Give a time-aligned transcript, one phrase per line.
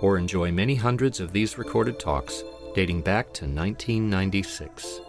[0.00, 2.42] or enjoy many hundreds of these recorded talks
[2.74, 5.00] dating back to 1996.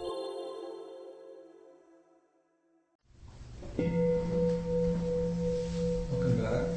[6.11, 6.67] Welcome back.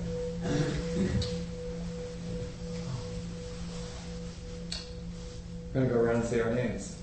[5.72, 6.96] We're gonna go around and say our names.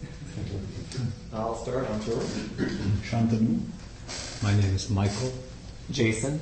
[1.34, 2.26] I'll start, I'm George.
[3.10, 3.62] Shantanu.
[4.44, 5.34] My name is Michael.
[5.92, 6.40] Jason.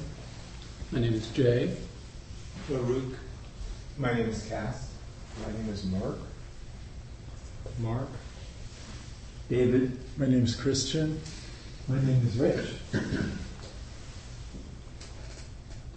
[0.91, 1.75] My name is Jay.
[2.67, 3.15] Farouk.
[3.99, 4.91] My name is Cass.
[5.43, 6.19] My name is Mark.
[7.79, 8.07] Mark.
[9.49, 9.97] David.
[10.17, 11.19] My name is Christian.
[11.87, 12.75] My name is Rich.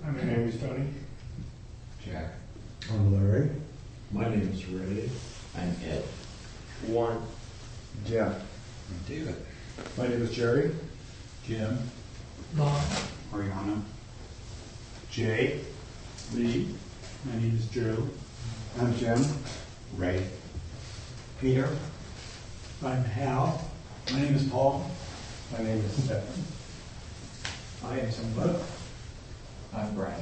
[0.02, 0.86] My name is Tony.
[2.02, 2.32] Jack.
[2.90, 3.50] I'm Larry.
[4.12, 5.10] My name is Ray.
[5.58, 6.02] I'm Ed.
[6.86, 7.22] One.
[8.06, 8.34] Jeff.
[9.06, 9.36] David.
[9.98, 10.74] My name is Jerry.
[11.46, 11.78] Jim.
[12.54, 12.82] Bob.
[13.30, 13.82] Ariana.
[15.10, 15.60] Jay.
[16.32, 16.74] Lee.
[17.24, 18.08] My name is Joe.
[18.80, 19.22] I'm Jim.
[19.96, 20.26] Ray.
[21.40, 21.68] Peter.
[22.82, 23.62] I'm Hal.
[24.10, 24.90] My name is Paul.
[25.52, 26.22] My name is Stephen.
[27.84, 28.58] I am somebody.
[29.76, 30.18] I'm Brad.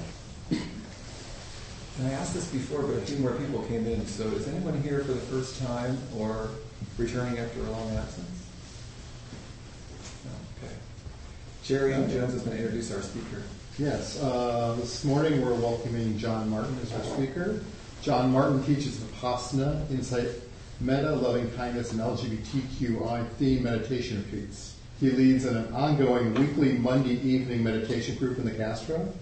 [0.51, 4.81] And I asked this before, but a few more people came in, so is anyone
[4.83, 6.51] here for the first time or
[6.97, 8.47] returning after a long absence?
[10.25, 10.31] No,
[10.67, 10.75] Okay.
[11.63, 13.43] Jerry and Jones is gonna introduce our speaker.
[13.79, 17.61] Yes, uh, this morning we're welcoming John Martin as our speaker.
[18.03, 20.31] John Martin teaches Vipassana, Insight,
[20.81, 24.75] Metta, Loving Kindness, and LGBTQI theme meditation retreats.
[24.99, 29.13] He leads an ongoing weekly Monday evening meditation group in the Castro,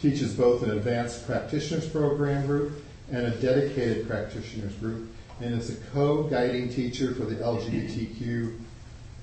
[0.00, 5.76] teaches both an advanced practitioners program group and a dedicated practitioners group, and is a
[5.90, 8.56] co-guiding teacher for the LGBTQ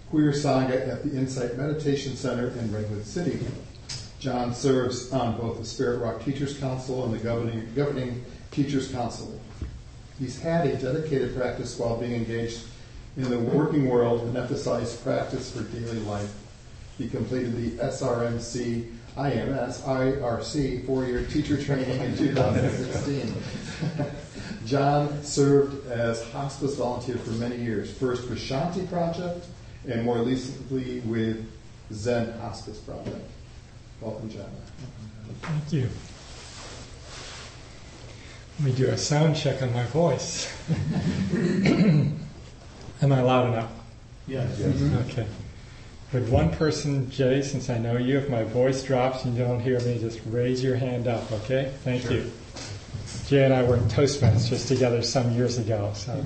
[0.09, 3.39] Queer Sangha at the Insight Meditation Center in Redwood City.
[4.23, 9.37] John serves on both the Spirit Rock Teachers Council and the governing, governing Teachers Council.
[10.17, 12.61] He's had a dedicated practice while being engaged
[13.17, 16.33] in the working world and emphasized practice for daily life.
[16.97, 23.35] He completed the SRMC IMS IRC four-year teacher training in 2016.
[24.65, 29.45] John served as hospice volunteer for many years, first with Shanti Project
[29.85, 31.45] and more recently with
[31.91, 33.29] Zen Hospice Project.
[34.03, 34.45] Welcome, John.
[35.41, 35.89] Thank you.
[38.59, 40.53] Let me do a sound check on my voice.
[41.33, 42.21] Am
[43.01, 43.71] I loud enough?
[44.27, 44.59] Yes.
[45.09, 45.25] Okay.
[46.11, 49.61] Would one person, Jay, since I know you, if my voice drops and you don't
[49.61, 51.71] hear me, just raise your hand up, okay?
[51.85, 52.29] Thank you.
[53.27, 56.11] Jay and I were in Toastmasters together some years ago, so.
[56.11, 56.25] Um,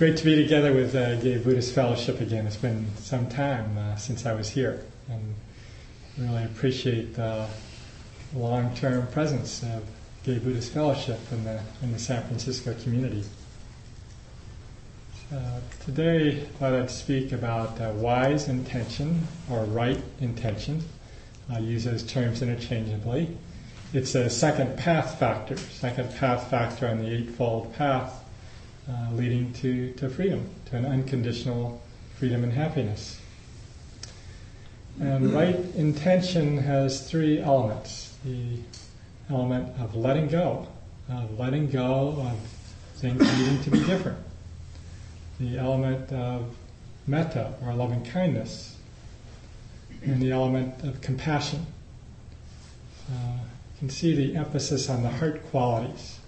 [0.00, 2.46] great to be together with uh, Gay Buddhist Fellowship again.
[2.46, 5.34] It's been some time uh, since I was here, and
[6.16, 7.46] really appreciate the
[8.34, 9.82] long-term presence of
[10.24, 13.24] Gay Buddhist Fellowship in the in the San Francisco community.
[15.30, 20.82] Uh, today, I thought I'd speak about uh, wise intention or right intention.
[21.50, 23.36] I use those terms interchangeably.
[23.92, 28.19] It's a second path factor, second path factor on the Eightfold Path,
[28.88, 31.82] uh, leading to, to freedom, to an unconditional
[32.16, 33.20] freedom and happiness.
[35.00, 38.58] And right intention has three elements the
[39.30, 40.68] element of letting go,
[41.08, 42.38] of letting go of
[42.96, 44.18] things needing to be different
[45.40, 46.54] the element of
[47.06, 48.76] metta or loving kindness,
[50.02, 51.66] and the element of compassion.
[53.10, 53.38] Uh,
[53.74, 56.19] you can see the emphasis on the heart qualities.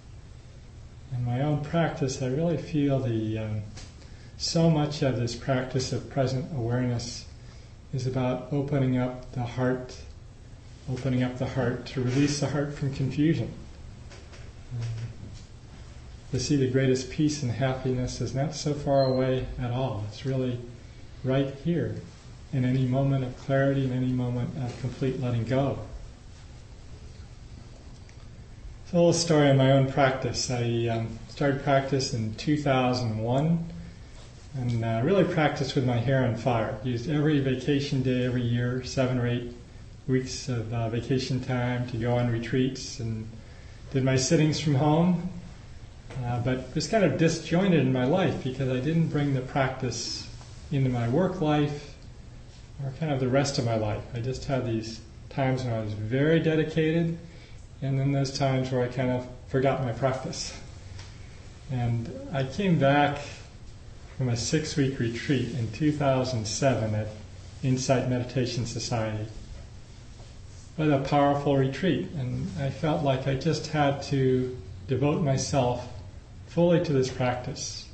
[1.13, 3.61] In my own practice, I really feel the um,
[4.37, 7.25] so much of this practice of present awareness
[7.93, 9.95] is about opening up the heart,
[10.91, 13.53] opening up the heart to release the heart from confusion.
[14.73, 14.87] Um,
[16.31, 20.03] to see the greatest peace and happiness is not so far away at all.
[20.09, 20.59] It's really
[21.23, 21.95] right here
[22.51, 25.79] in any moment of clarity, in any moment of complete letting go.
[28.93, 30.51] A little story on my own practice.
[30.51, 33.73] I um, started practice in 2001
[34.53, 36.77] and uh, really practiced with my hair on fire.
[36.83, 39.51] Used every vacation day every year, seven or eight
[40.07, 43.27] weeks of uh, vacation time to go on retreats and
[43.91, 45.27] did my sittings from home
[46.43, 50.27] but was kind of disjointed in my life because I didn't bring the practice
[50.71, 51.95] into my work life
[52.83, 54.03] or kind of the rest of my life.
[54.13, 57.17] I just had these times when I was very dedicated,
[57.83, 60.57] and then those times where I kind of forgot my practice.
[61.69, 63.19] And I came back
[64.17, 67.07] from a six week retreat in 2007 at
[67.61, 69.25] Insight Meditation Society.
[70.77, 72.09] What a powerful retreat.
[72.11, 74.57] And I felt like I just had to
[74.87, 75.85] devote myself
[76.47, 77.85] fully to this practice.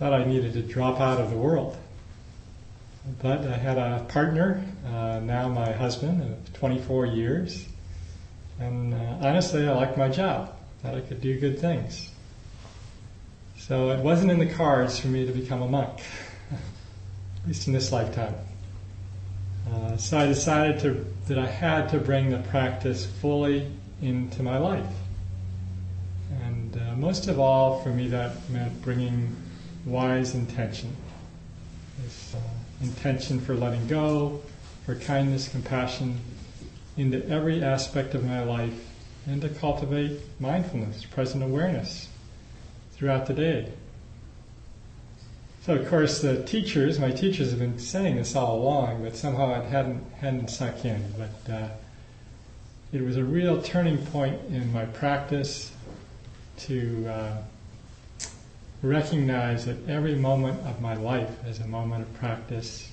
[0.00, 1.76] Thought I needed to drop out of the world.
[3.22, 7.66] But I had a partner, uh, now my husband, of 24 years.
[8.58, 10.54] And uh, honestly, I liked my job.
[10.82, 12.10] Thought I could do good things.
[13.56, 16.00] So it wasn't in the cards for me to become a monk,
[16.52, 18.34] at least in this lifetime.
[19.72, 23.70] Uh, so I decided to, that I had to bring the practice fully
[24.02, 24.84] into my life.
[26.42, 29.34] And uh, most of all, for me, that meant bringing
[29.86, 30.94] wise intention.
[32.02, 32.38] This uh,
[32.82, 34.42] intention for letting go,
[34.84, 36.20] for kindness, compassion,
[36.96, 38.88] into every aspect of my life,
[39.26, 42.08] and to cultivate mindfulness, present awareness
[42.92, 43.72] throughout the day.
[45.64, 49.58] So, of course, the teachers, my teachers have been saying this all along, but somehow
[49.60, 51.02] it hadn't, hadn't sunk in.
[51.16, 51.68] But uh,
[52.92, 55.72] it was a real turning point in my practice
[56.58, 57.36] to uh,
[58.82, 62.90] recognize that every moment of my life is a moment of practice,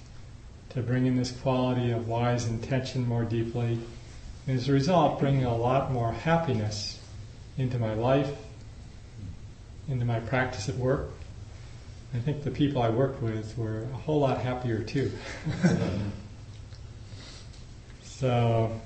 [0.74, 3.78] to bring in this quality of wise intention more deeply,
[4.48, 7.00] and as a result, bringing a lot more happiness
[7.58, 8.32] into my life,
[9.90, 11.10] into my practice at work.
[12.14, 15.12] I think the people I worked with were a whole lot happier too.
[18.04, 18.80] so,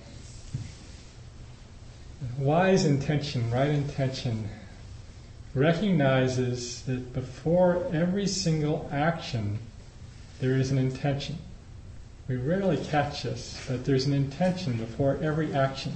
[2.38, 4.50] wise intention, right intention,
[5.54, 9.60] recognizes that before every single action,
[10.40, 11.38] there is an intention.
[12.28, 15.96] We rarely catch this, but there's an intention before every action.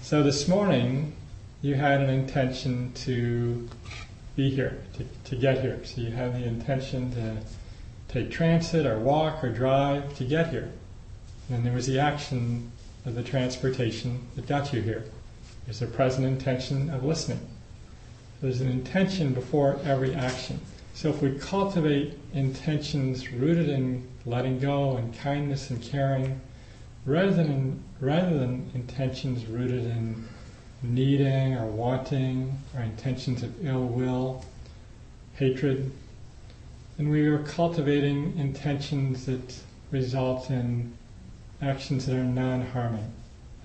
[0.00, 1.14] So this morning,
[1.62, 3.68] you had an intention to
[4.34, 5.78] be here, to, to get here.
[5.84, 7.36] So you had the intention to
[8.08, 10.72] take transit or walk or drive to get here.
[11.48, 12.72] And then there was the action
[13.04, 15.04] of the transportation that got you here.
[15.66, 17.48] There's a present intention of listening.
[18.40, 20.58] There's an intention before every action.
[20.94, 26.40] So if we cultivate intentions rooted in letting go and kindness and caring,
[27.04, 30.28] rather than rather than intentions rooted in
[30.82, 34.44] needing or wanting or intentions of ill will,
[35.34, 35.90] hatred,
[36.96, 39.54] then we are cultivating intentions that
[39.90, 40.92] result in
[41.60, 43.12] actions that are non-harming,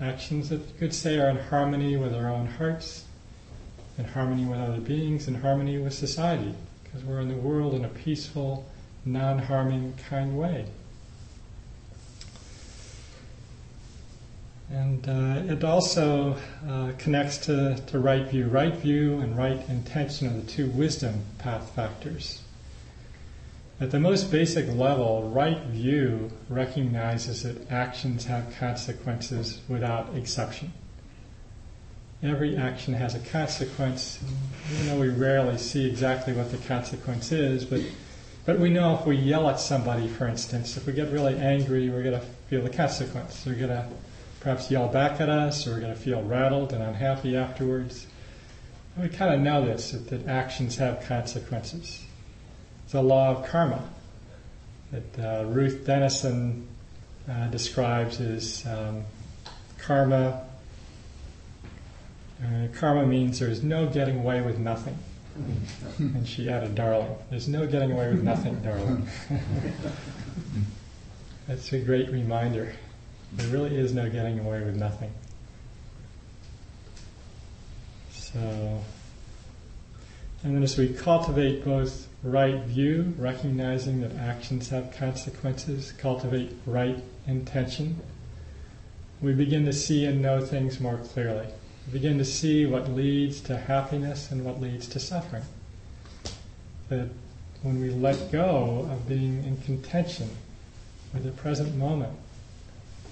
[0.00, 3.04] actions that you could say are in harmony with our own hearts,
[3.98, 6.54] in harmony with other beings, in harmony with society
[6.84, 8.64] because we're in the world in a peaceful,
[9.12, 10.66] non harming, kind way.
[14.70, 16.36] And uh, it also
[16.68, 18.48] uh, connects to, to right view.
[18.48, 22.42] Right view and right intention are the two wisdom path factors.
[23.80, 30.72] At the most basic level, right view recognizes that actions have consequences without exception.
[32.22, 34.18] Every action has a consequence.
[34.74, 37.80] Even though we rarely see exactly what the consequence is, but
[38.48, 41.90] but we know if we yell at somebody, for instance, if we get really angry,
[41.90, 43.44] we're going to feel the consequence.
[43.44, 43.86] We're going to
[44.40, 48.06] perhaps yell back at us, or we're going to feel rattled and unhappy afterwards.
[48.96, 52.02] And we kind of know this that, that, actions have consequences.
[52.86, 53.86] It's a law of karma
[54.92, 56.66] that uh, Ruth Denison
[57.30, 59.04] uh, describes as um,
[59.76, 60.42] karma
[62.42, 64.96] uh, karma means there's no getting away with nothing.
[65.98, 67.14] And she added, darling.
[67.30, 69.08] There's no getting away with nothing, darling.
[71.46, 72.74] That's a great reminder.
[73.32, 75.12] There really is no getting away with nothing.
[78.10, 78.82] So,
[80.42, 87.02] and then as we cultivate both right view, recognizing that actions have consequences, cultivate right
[87.26, 88.00] intention,
[89.20, 91.46] we begin to see and know things more clearly
[91.92, 95.44] begin to see what leads to happiness and what leads to suffering.
[96.88, 97.08] That
[97.62, 100.30] when we let go of being in contention
[101.12, 102.12] with the present moment,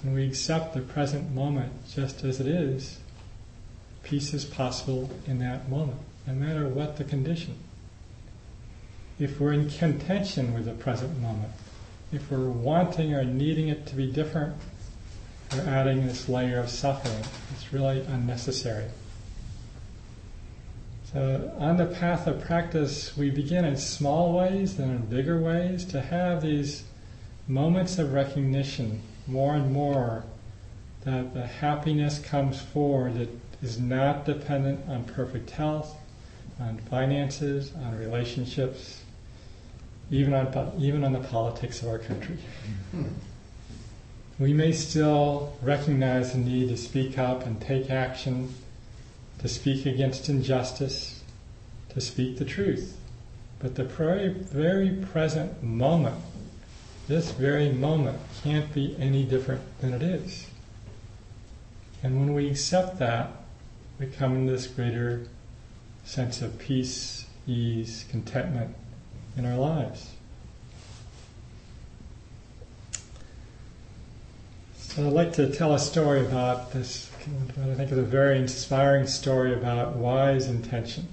[0.03, 2.99] when we accept the present moment just as it is,
[4.03, 7.55] peace is possible in that moment, no matter what the condition.
[9.19, 11.51] If we're in contention with the present moment,
[12.11, 14.55] if we're wanting or needing it to be different,
[15.51, 17.23] we're adding this layer of suffering.
[17.53, 18.85] It's really unnecessary.
[21.13, 25.85] So, on the path of practice, we begin in small ways, then in bigger ways,
[25.85, 26.83] to have these
[27.47, 30.25] moments of recognition more and more
[31.05, 33.29] that the happiness comes forward that
[33.61, 35.95] is not dependent on perfect health,
[36.59, 39.01] on finances, on relationships,
[40.11, 42.37] even on, even on the politics of our country.
[42.91, 43.05] Hmm.
[44.39, 48.53] We may still recognize the need to speak up and take action,
[49.39, 51.23] to speak against injustice,
[51.89, 52.97] to speak the truth.
[53.57, 56.21] But the very, very present moment,
[57.07, 60.47] this very moment, can't be any different than it is.
[62.03, 63.31] And when we accept that,
[63.99, 65.27] we come into this greater
[66.05, 68.75] sense of peace, ease, contentment
[69.35, 70.11] in our lives.
[74.99, 77.07] I'd like to tell a story about this,
[77.53, 81.07] what I think is a very inspiring story about wise intention.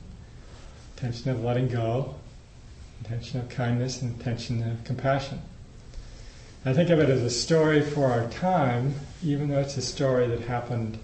[0.96, 2.14] Intention of letting go,
[3.02, 5.42] intention of kindness, and intention of compassion.
[6.64, 10.28] I think of it as a story for our time, even though it's a story
[10.28, 10.98] that happened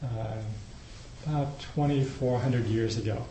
[0.00, 0.36] uh,
[1.26, 3.26] about 2,400 years ago,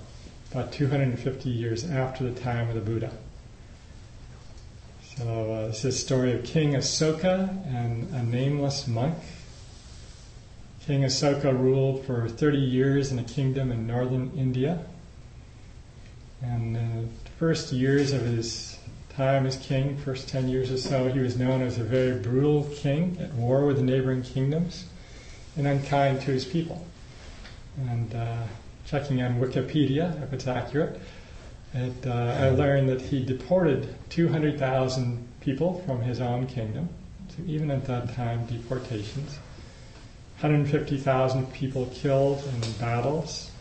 [0.52, 3.14] about 250 years after the time of the Buddha.
[5.18, 9.16] So uh, this is a story of King Asoka and a nameless monk.
[10.86, 14.86] King Asoka ruled for 30 years in a kingdom in northern India.
[16.44, 17.08] And the
[17.40, 18.78] first years of his
[19.10, 22.70] time as king, first 10 years or so, he was known as a very brutal
[22.76, 24.86] king at war with the neighboring kingdoms
[25.56, 26.86] and unkind to his people.
[27.90, 28.44] And uh,
[28.86, 31.02] checking on Wikipedia, if it's accurate,
[31.74, 36.90] it, uh, I learned that he deported 200,000 people from his own kingdom.
[37.30, 39.38] So even at that time, deportations.
[40.40, 43.52] 150,000 people killed in battles.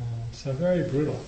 [0.00, 1.20] Uh, so very brutal.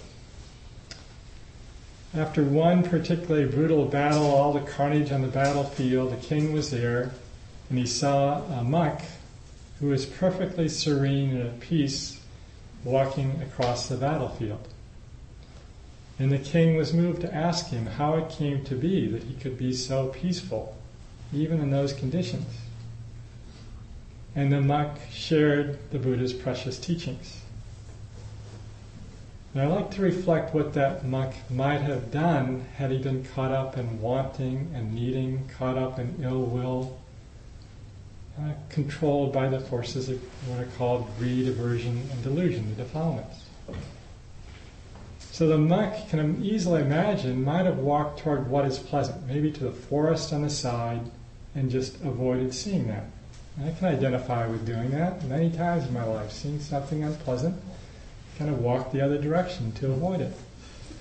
[2.12, 7.12] After one particularly brutal battle, all the carnage on the battlefield, the king was there,
[7.70, 9.00] and he saw a monk
[9.80, 12.20] who was perfectly serene and at peace
[12.84, 14.68] walking across the battlefield.
[16.18, 19.34] And the king was moved to ask him how it came to be that he
[19.34, 20.76] could be so peaceful,
[21.32, 22.46] even in those conditions.
[24.36, 27.40] And the monk shared the Buddha's precious teachings.
[29.52, 33.52] And I like to reflect what that monk might have done had he been caught
[33.52, 36.98] up in wanting and needing, caught up in ill will,
[38.36, 43.44] uh, controlled by the forces of what are called greed, aversion, and delusion, the defilements.
[45.34, 49.64] So the monk can easily imagine might have walked toward what is pleasant, maybe to
[49.64, 51.10] the forest on the side,
[51.56, 53.06] and just avoided seeing that.
[53.56, 57.60] And I can identify with doing that many times in my life, seeing something unpleasant,
[58.38, 60.36] kind of walk the other direction to avoid it.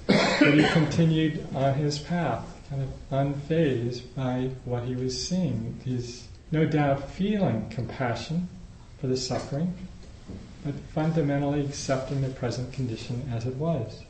[0.08, 5.80] but he continued on his path, kind of unfazed by what he was seeing.
[5.86, 8.50] He's no doubt feeling compassion
[9.00, 9.76] for the suffering,
[10.66, 14.02] but fundamentally accepting the present condition as it was.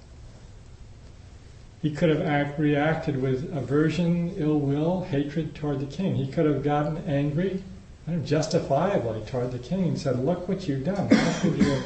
[1.84, 6.16] He could have act, reacted with aversion, ill will, hatred toward the king.
[6.16, 7.62] He could have gotten angry,
[8.24, 11.10] justifiably, toward the king and said, Look what you've done.
[11.10, 11.84] How could you have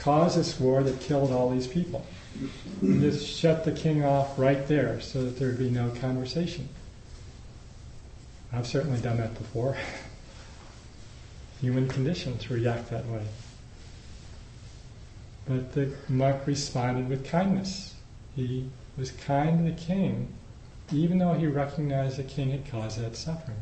[0.00, 2.04] caused this war that killed all these people?
[2.82, 6.68] And just shut the king off right there so that there'd be no conversation.
[8.52, 9.76] I've certainly done that before.
[11.60, 13.22] Human condition to react that way.
[15.46, 17.94] But the monk responded with kindness.
[18.34, 18.68] He
[18.98, 20.28] was kind to the king,
[20.92, 23.56] even though he recognized the king had caused that suffering.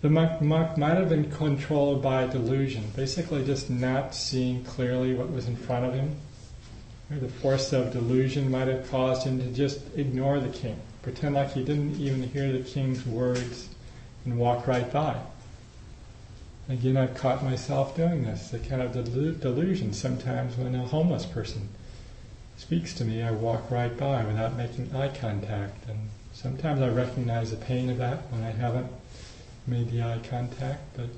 [0.00, 5.30] The monk, monk might have been controlled by delusion, basically just not seeing clearly what
[5.30, 6.16] was in front of him.
[7.10, 11.52] The force of delusion might have caused him to just ignore the king, pretend like
[11.52, 13.68] he didn't even hear the king's words,
[14.24, 15.16] and walk right by.
[16.68, 21.68] Again, I've caught myself doing this, the kind of delusion sometimes when a homeless person
[22.58, 25.88] speaks to me, I walk right by without making eye contact.
[25.88, 28.90] And sometimes I recognize the pain of that when I haven't
[29.66, 31.08] made the eye contact, but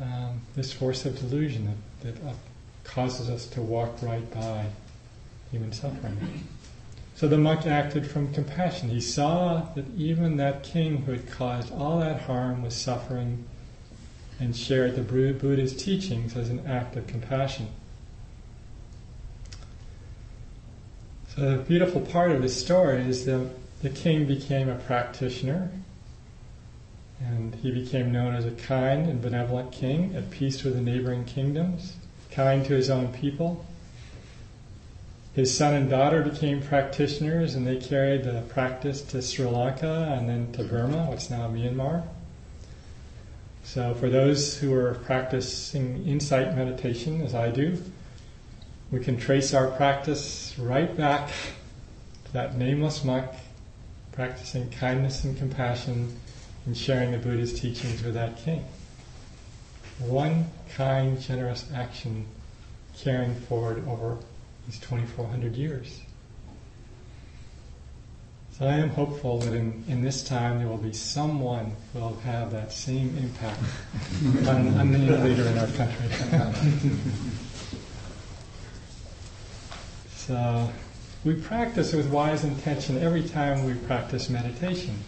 [0.00, 2.32] um, this force of delusion that, that uh,
[2.84, 4.66] causes us to walk right by
[5.50, 6.46] human suffering.
[7.16, 8.90] So the monk acted from compassion.
[8.90, 13.44] He saw that even that king who had caused all that harm was suffering
[14.38, 17.68] and shared the Buddha's teachings as an act of compassion.
[21.36, 23.46] The beautiful part of this story is that
[23.82, 25.70] the king became a practitioner
[27.20, 31.24] and he became known as a kind and benevolent king at peace with the neighboring
[31.24, 31.94] kingdoms.
[32.30, 33.64] kind to his own people.
[35.34, 40.28] His son and daughter became practitioners and they carried the practice to Sri Lanka and
[40.28, 42.02] then to Burma, what's now Myanmar.
[43.62, 47.82] So, for those who are practicing insight meditation, as I do,
[48.90, 51.30] we can trace our practice right back
[52.24, 53.26] to that nameless monk
[54.16, 56.18] practicing kindness and compassion
[56.64, 58.64] and sharing the Buddha's teachings with that king.
[59.98, 62.26] One kind, generous action
[62.98, 64.16] carrying forward over
[64.66, 66.00] these 2,400 years.
[68.52, 72.16] So I am hopeful that in, in this time there will be someone who will
[72.20, 73.60] have that same impact
[74.48, 76.90] on, on the leader in our country.
[80.26, 80.68] so
[81.24, 84.98] we practice with wise intention every time we practice meditation.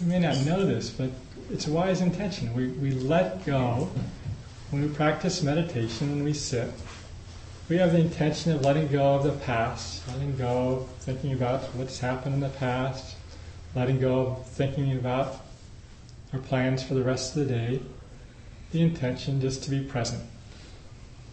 [0.00, 1.10] You may not know this, but
[1.50, 2.54] it's a wise intention.
[2.54, 3.90] We, we let go.
[4.70, 6.70] When we practice meditation, when we sit,
[7.68, 11.64] we have the intention of letting go of the past, letting go of thinking about
[11.74, 13.16] what's happened in the past,
[13.74, 15.44] letting go of thinking about
[16.32, 17.80] our plans for the rest of the day.
[18.70, 20.22] The intention just to be present,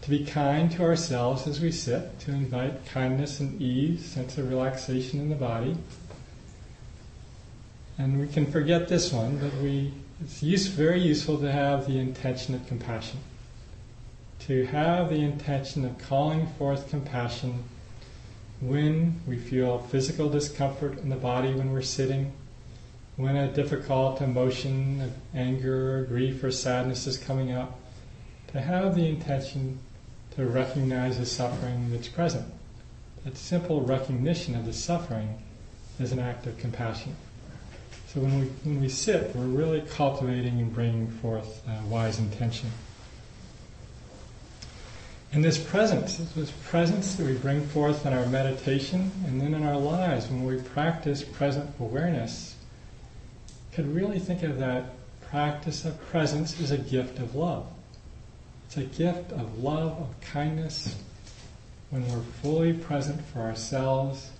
[0.02, 4.48] to be kind to ourselves as we sit, to invite kindness and ease, sense of
[4.48, 5.76] relaxation in the body.
[7.98, 9.92] And we can forget this one, but we,
[10.22, 13.20] it's use, very useful to have the intention of compassion
[14.40, 17.62] to have the intention of calling forth compassion
[18.60, 22.32] when we feel physical discomfort in the body when we're sitting,
[23.16, 27.78] when a difficult emotion of anger, or grief, or sadness is coming up,
[28.48, 29.78] to have the intention
[30.36, 32.46] to recognize the suffering that's present.
[33.24, 35.38] That simple recognition of the suffering
[35.98, 37.14] is an act of compassion.
[38.08, 42.70] So when we, when we sit, we're really cultivating and bringing forth uh, wise intention.
[45.32, 49.64] And this presence, this presence that we bring forth in our meditation and then in
[49.64, 52.56] our lives when we practice present awareness,
[53.72, 57.66] could really think of that practice of presence as a gift of love.
[58.70, 60.96] It's a gift of love, of kindness,
[61.90, 64.30] when we're fully present for ourselves,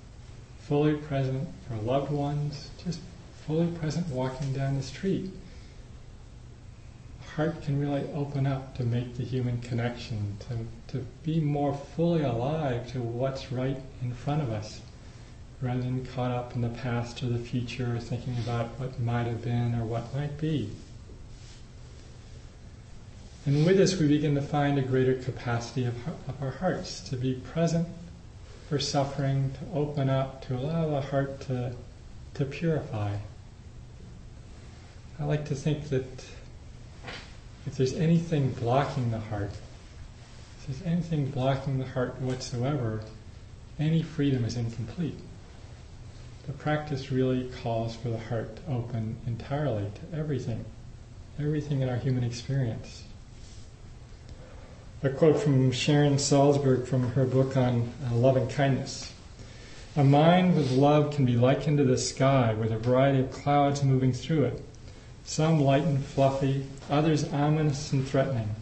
[0.61, 3.01] fully present for loved ones, just
[3.45, 5.31] fully present walking down the street
[7.37, 12.23] heart can really open up to make the human connection, to, to be more fully
[12.23, 14.81] alive to what's right in front of us,
[15.63, 19.27] rather than caught up in the past or the future, or thinking about what might
[19.27, 20.71] have been or what might be.
[23.51, 25.97] And with this, we begin to find a greater capacity of,
[26.29, 27.89] of our hearts to be present
[28.69, 31.75] for suffering, to open up, to allow the heart to,
[32.35, 33.17] to purify.
[35.19, 36.25] I like to think that
[37.67, 43.03] if there's anything blocking the heart, if there's anything blocking the heart whatsoever,
[43.81, 45.19] any freedom is incomplete.
[46.47, 50.65] The practice really calls for the heart to open entirely to everything,
[51.37, 53.03] everything in our human experience.
[55.03, 59.13] A quote from Sharon Salzberg from her book on uh, loving kindness.
[59.97, 63.83] A mind with love can be likened to the sky with a variety of clouds
[63.83, 64.63] moving through it
[65.31, 68.57] some light and fluffy, others ominous and threatening.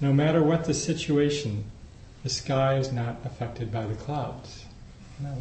[0.00, 1.64] No matter what the situation,
[2.22, 4.66] the sky is not affected by the clouds.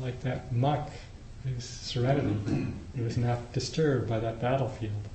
[0.01, 0.89] Like that muck,
[1.45, 2.67] his serenity.
[2.95, 5.07] He was not disturbed by that battlefield.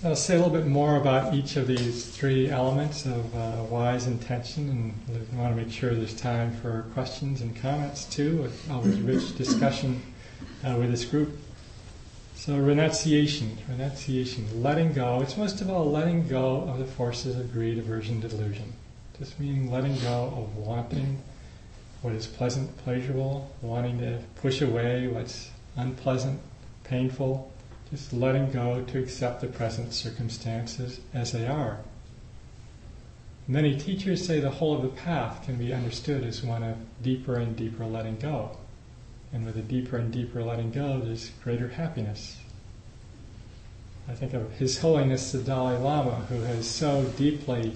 [0.00, 3.64] So I'll say a little bit more about each of these three elements of uh,
[3.64, 8.48] wise intention, and I want to make sure there's time for questions and comments too.
[8.70, 10.00] Always rich discussion
[10.64, 11.36] uh, with this group.
[12.36, 15.20] So renunciation, renunciation, letting go.
[15.20, 18.74] It's most of all letting go of the forces of greed, aversion, delusion.
[19.18, 21.20] Just meaning letting go of wanting
[22.02, 26.38] what is pleasant, pleasurable, wanting to push away what's unpleasant,
[26.84, 27.52] painful.
[27.90, 31.78] Just letting go to accept the present circumstances as they are.
[33.46, 37.36] Many teachers say the whole of the path can be understood as one of deeper
[37.36, 38.58] and deeper letting go.
[39.32, 42.36] And with a deeper and deeper letting go, there's greater happiness.
[44.06, 47.74] I think of His Holiness the Dalai Lama, who has so deeply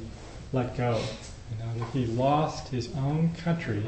[0.52, 1.02] let go.
[1.50, 3.84] You know, that he lost his own country,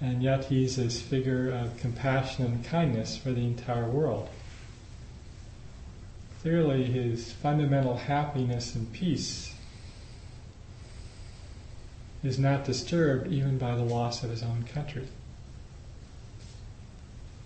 [0.00, 4.28] and yet he's this figure of compassion and kindness for the entire world.
[6.42, 9.54] Clearly, his fundamental happiness and peace
[12.22, 15.08] is not disturbed even by the loss of his own country.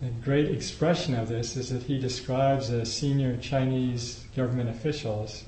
[0.03, 5.45] A great expression of this is that he describes the senior Chinese government officials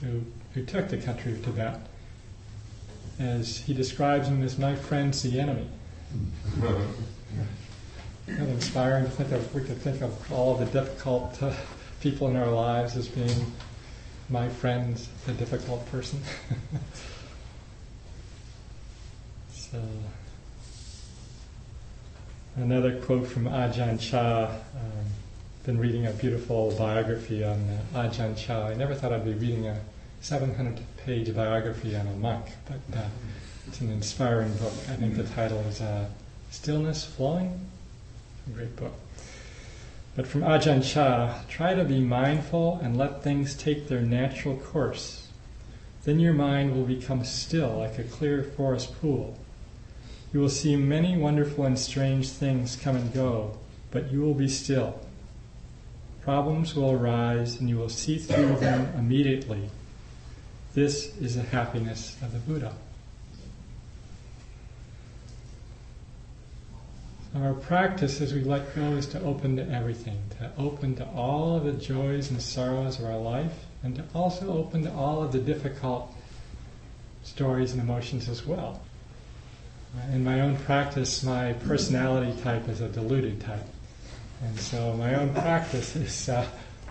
[0.00, 0.22] who,
[0.54, 1.80] who took the country of Tibet,
[3.18, 5.68] as he describes him as my friend's the enemy.
[8.26, 11.52] Kind of inspiring to think of, we could think of all the difficult uh,
[12.00, 13.52] people in our lives as being
[14.28, 16.20] my friend, the difficult person.
[19.52, 19.82] so,
[22.56, 24.50] another quote from Ajahn Chah.
[24.74, 25.06] Um,
[25.64, 28.66] been reading a beautiful biography on uh, Ajahn Chah.
[28.66, 29.78] I never thought I'd be reading a
[30.22, 33.08] 700-page biography on a monk, but uh,
[33.66, 34.72] it's an inspiring book.
[34.88, 36.06] I think the title is uh,
[36.50, 37.60] "Stillness Flowing."
[38.46, 38.94] A great book.
[40.14, 45.28] But from Ajahn Chah, try to be mindful and let things take their natural course.
[46.04, 49.38] Then your mind will become still like a clear forest pool.
[50.32, 53.58] You will see many wonderful and strange things come and go,
[53.90, 55.00] but you will be still.
[56.22, 59.70] Problems will arise and you will see through them immediately.
[60.74, 62.72] This is the happiness of the Buddha.
[67.34, 71.56] Our practice as we let go is to open to everything, to open to all
[71.56, 75.32] of the joys and sorrows of our life, and to also open to all of
[75.32, 76.10] the difficult
[77.22, 78.80] stories and emotions as well.
[80.10, 83.66] In my own practice, my personality type is a deluded type.
[84.42, 86.46] And so my own practice is uh,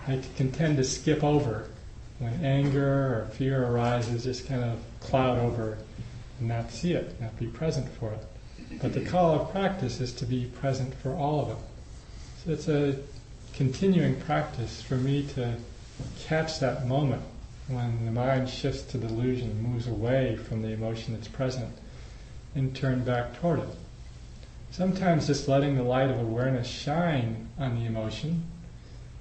[0.06, 1.68] I tend to skip over
[2.22, 5.78] when anger or fear arises, just kind of cloud over
[6.38, 8.24] and not see it, not be present for it.
[8.80, 11.56] But the call of practice is to be present for all of it.
[12.44, 12.98] So it's a
[13.54, 15.56] continuing practice for me to
[16.24, 17.22] catch that moment
[17.68, 21.72] when the mind shifts to delusion, moves away from the emotion that's present,
[22.54, 23.68] and turn back toward it.
[24.70, 28.44] Sometimes just letting the light of awareness shine on the emotion,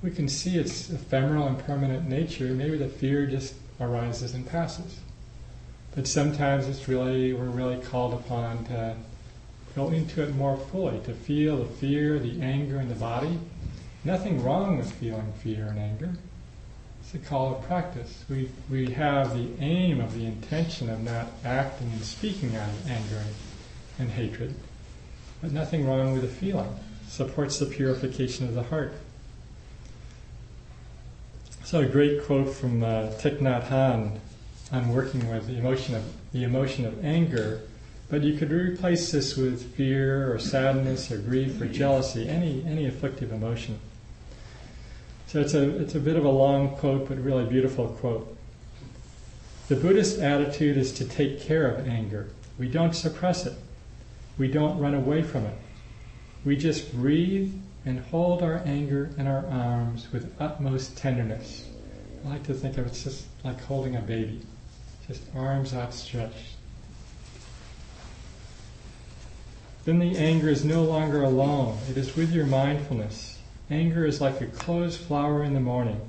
[0.01, 2.45] we can see its ephemeral and permanent nature.
[2.45, 4.99] Maybe the fear just arises and passes.
[5.95, 8.95] But sometimes it's really we're really called upon to
[9.75, 13.39] go into it more fully, to feel the fear, the anger in the body.
[14.03, 16.13] Nothing wrong with feeling fear and anger.
[17.01, 18.23] It's a call of practice.
[18.29, 22.89] We, we have the aim of the intention of not acting and speaking out of
[22.89, 23.23] anger
[23.99, 24.55] and hatred,
[25.41, 26.73] but nothing wrong with the feeling.
[27.07, 28.93] Supports the purification of the heart.
[31.71, 34.19] So a great quote from uh, Thich Nhat Hanh
[34.73, 36.03] on working with the emotion of
[36.34, 37.62] the emotion of anger
[38.10, 42.88] but you could replace this with fear or sadness or grief or jealousy, any, any
[42.88, 43.79] afflictive emotion.
[45.27, 48.36] So it's a, it's a bit of a long quote, but really beautiful quote.
[49.69, 52.27] The Buddhist attitude is to take care of anger.
[52.60, 53.53] We don't suppress it.
[54.38, 55.55] We don't run away from it.
[56.43, 57.53] We just breathe
[57.85, 61.67] and hold our anger in our arms with utmost tenderness.
[62.25, 64.41] I like to think of it just like holding a baby,
[65.07, 66.55] just arms outstretched.
[69.83, 71.79] Then the anger is no longer alone.
[71.89, 73.39] It is with your mindfulness.
[73.71, 75.99] Anger is like a closed flower in the morning.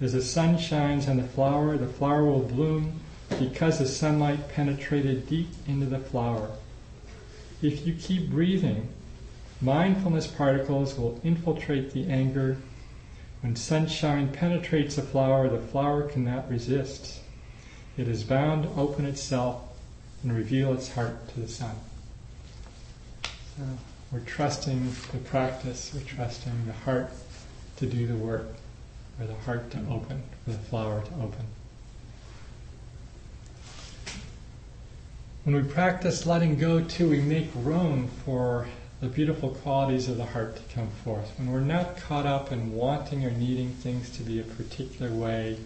[0.00, 3.00] As the sun shines on the flower, the flower will bloom
[3.38, 6.50] because the sunlight penetrated deep into the flower.
[7.62, 8.88] If you keep breathing,
[9.60, 12.56] mindfulness particles will infiltrate the anger.
[13.42, 17.20] When sunshine penetrates a flower, the flower cannot resist.
[17.96, 19.62] It is bound to open itself
[20.22, 21.76] and reveal its heart to the sun.
[23.60, 23.64] Uh,
[24.12, 27.10] we're trusting the practice, we're trusting the heart
[27.76, 28.46] to do the work,
[29.18, 31.44] for the heart to open, for the flower to open.
[35.44, 38.66] When we practice letting go too, we make room for
[39.00, 41.30] the beautiful qualities of the heart to come forth.
[41.38, 45.58] When we're not caught up in wanting or needing things to be a particular way,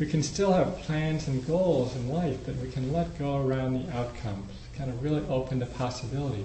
[0.00, 3.74] we can still have plans and goals in life, but we can let go around
[3.74, 6.44] the outcomes, kind of really open to possibility.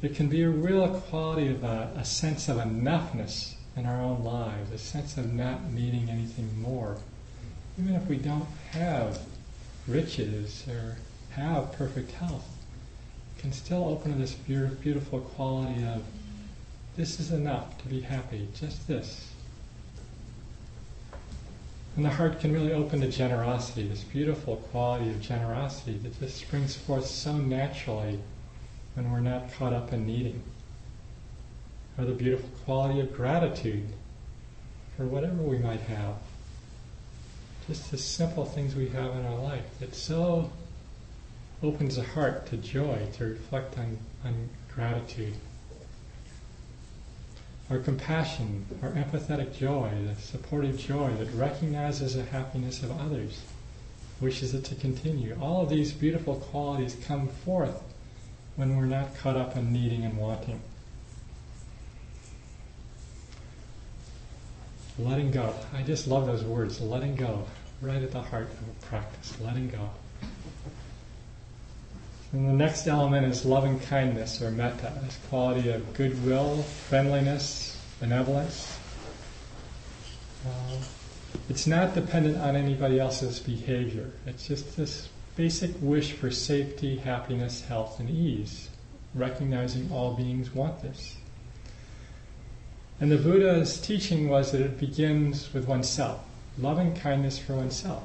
[0.00, 4.24] It can be a real quality of a, a sense of enoughness in our own
[4.24, 6.96] lives, a sense of not needing anything more.
[7.78, 9.20] Even if we don't have
[9.86, 10.96] riches or
[11.32, 12.46] have perfect health,
[13.38, 16.02] can still open to this beautiful quality of
[16.96, 19.30] this is enough to be happy, just this.
[21.94, 26.36] And the heart can really open to generosity, this beautiful quality of generosity that just
[26.36, 28.18] springs forth so naturally
[28.94, 30.42] when we're not caught up in needing.
[31.96, 33.88] Or the beautiful quality of gratitude
[34.96, 36.14] for whatever we might have.
[37.68, 40.50] Just the simple things we have in our life that so
[41.62, 45.34] opens the heart to joy, to reflect on, on gratitude.
[47.70, 53.42] our compassion, our empathetic joy, the supportive joy that recognizes the happiness of others,
[54.20, 55.36] wishes it to continue.
[55.40, 57.82] All of these beautiful qualities come forth
[58.56, 60.60] when we're not caught up in needing and wanting.
[64.98, 65.54] Letting go.
[65.74, 67.44] I just love those words, letting go,
[67.80, 69.90] right at the heart of practice, letting go.
[72.32, 78.78] And the next element is loving kindness or metta, this quality of goodwill, friendliness, benevolence.
[80.46, 80.76] Uh,
[81.48, 84.10] it's not dependent on anybody else's behavior.
[84.26, 88.68] It's just this basic wish for safety, happiness, health, and ease,
[89.14, 91.16] recognizing all beings want this.
[93.00, 96.20] And the Buddha's teaching was that it begins with oneself,
[96.58, 98.02] loving kindness for oneself.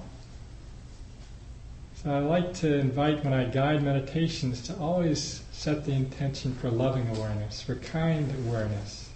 [2.03, 6.69] So I like to invite when I guide meditations to always set the intention for
[6.69, 9.09] loving awareness, for kind awareness.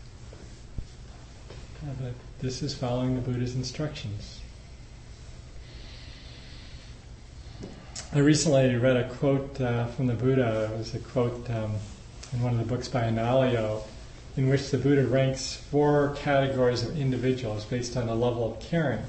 [2.02, 4.40] That this is following the Buddha's instructions.
[8.14, 10.72] I recently read a quote uh, from the Buddha.
[10.74, 11.74] It was a quote um,
[12.32, 13.84] in one of the books by Analayo,
[14.38, 19.04] in which the Buddha ranks four categories of individuals based on the level of caring.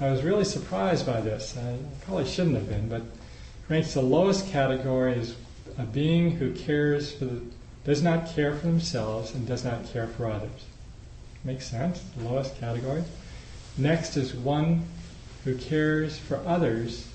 [0.00, 1.56] I was really surprised by this.
[1.56, 3.02] I probably shouldn't have been, but
[3.68, 5.36] ranks the lowest category as
[5.78, 7.40] a being who cares for the,
[7.84, 10.64] does not care for themselves and does not care for others.
[11.44, 12.02] Makes sense?
[12.16, 13.04] The lowest category.
[13.78, 14.84] Next is one
[15.44, 17.06] who cares for others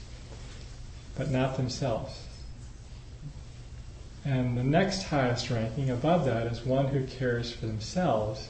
[1.18, 2.24] but not themselves.
[4.24, 8.48] And the next highest ranking above that is one who cares for themselves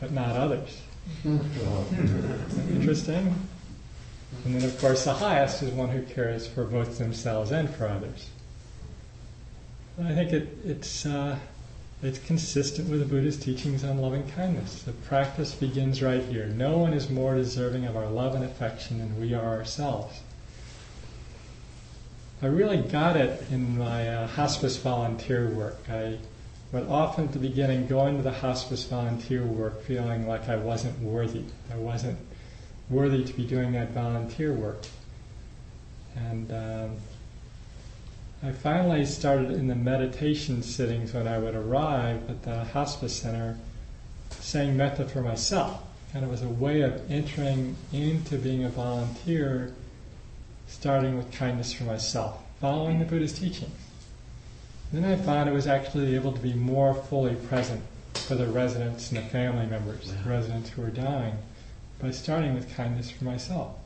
[0.00, 0.80] but not others.
[1.24, 3.34] Interesting?
[4.44, 7.88] And then, of course, the highest is one who cares for both themselves and for
[7.88, 8.28] others.
[10.02, 11.38] I think it, it's, uh,
[12.02, 14.82] it's consistent with the Buddha's teachings on loving kindness.
[14.82, 16.46] The practice begins right here.
[16.46, 20.20] No one is more deserving of our love and affection than we are ourselves.
[22.42, 25.78] I really got it in my uh, hospice volunteer work.
[25.88, 26.18] I
[26.72, 30.98] would often at the beginning go into the hospice volunteer work feeling like I wasn't
[31.00, 31.44] worthy.
[31.72, 32.18] I wasn't
[32.90, 34.84] worthy to be doing that volunteer work.
[36.16, 36.96] And um,
[38.42, 43.56] I finally started in the meditation sittings when I would arrive at the hospice center
[44.30, 45.82] saying metta for myself.
[46.12, 49.74] And it was a way of entering into being a volunteer,
[50.68, 53.74] starting with kindness for myself, following the Buddha's teachings.
[54.92, 59.10] Then I found I was actually able to be more fully present for the residents
[59.10, 61.36] and the family members, the residents who were dying
[62.00, 63.76] by starting with kindness for myself.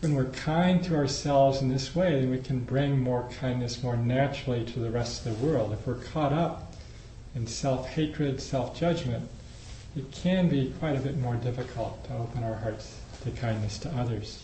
[0.00, 3.96] When we're kind to ourselves in this way, then we can bring more kindness more
[3.96, 5.72] naturally to the rest of the world.
[5.72, 6.74] If we're caught up
[7.34, 9.28] in self hatred, self judgment,
[9.96, 13.88] it can be quite a bit more difficult to open our hearts to kindness to
[13.96, 14.43] others.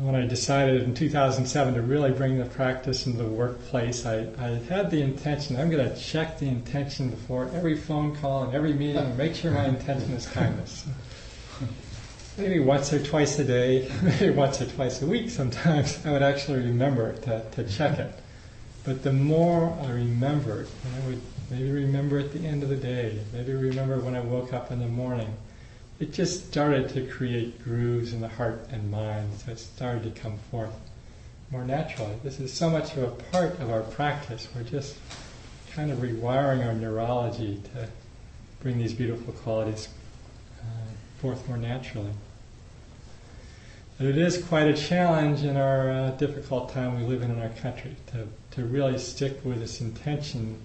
[0.00, 4.48] When I decided in 2007 to really bring the practice into the workplace, I, I
[4.68, 8.72] had the intention, I'm going to check the intention before every phone call and every
[8.72, 10.86] meeting and make sure my intention is kindness.
[12.38, 16.22] Maybe once or twice a day, maybe once or twice a week sometimes, I would
[16.22, 18.10] actually remember to, to check it.
[18.84, 22.76] But the more I remembered, and I would maybe remember at the end of the
[22.76, 25.36] day, maybe remember when I woke up in the morning,
[26.00, 29.30] it just started to create grooves in the heart and mind.
[29.44, 30.74] So it started to come forth
[31.50, 32.14] more naturally.
[32.24, 34.48] This is so much of a part of our practice.
[34.54, 34.96] We're just
[35.74, 37.88] kind of rewiring our neurology to
[38.60, 39.88] bring these beautiful qualities
[40.60, 40.64] uh,
[41.20, 42.12] forth more naturally.
[43.98, 47.40] But it is quite a challenge in our uh, difficult time we live in in
[47.40, 50.58] our country to, to really stick with this intention